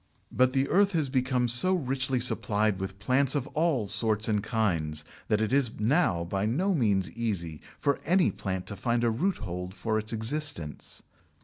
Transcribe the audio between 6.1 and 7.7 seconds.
by no means easy